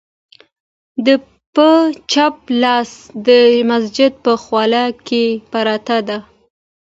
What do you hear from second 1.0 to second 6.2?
د په چپ لاس د مسجد په خوله کې پرته ده،